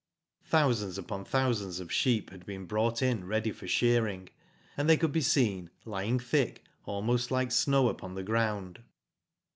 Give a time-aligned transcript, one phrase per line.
[0.45, 4.29] Thousands upon thousands of sheep had been brought in ready for shearing,
[4.75, 8.81] and they could be seen, lying thick, almost like snow upon the ground.